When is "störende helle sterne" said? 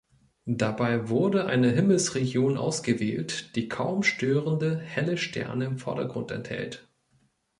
4.01-5.65